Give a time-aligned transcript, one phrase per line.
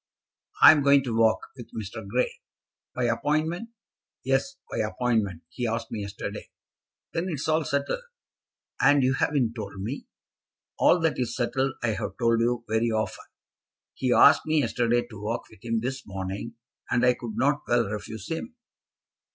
[0.63, 2.07] "I am going to walk, with Mr.
[2.07, 2.41] Grey."
[2.95, 3.69] "By appointment?"
[4.23, 5.43] "Yes, by appointment.
[5.49, 6.49] He asked me yesterday."
[7.13, 8.01] "Then it's all settled,
[8.81, 10.07] and you haven't told me!"
[10.79, 13.25] "All that is settled I have told you very often.
[13.93, 16.55] He asked me yesterday to walk with him this morning,
[16.89, 18.55] and I could not well refuse him."